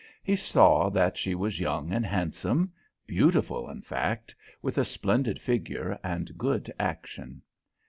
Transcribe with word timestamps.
He 0.23 0.35
saw 0.35 0.89
that 0.89 1.15
she 1.15 1.35
was 1.35 1.59
young 1.59 1.91
and 1.91 2.03
handsome, 2.03 2.71
beautiful, 3.05 3.69
in 3.69 3.83
fact, 3.83 4.35
with 4.59 4.79
a 4.79 4.83
splendid 4.83 5.39
figure 5.39 5.99
and 6.03 6.35
good 6.39 6.73
action. 6.79 7.43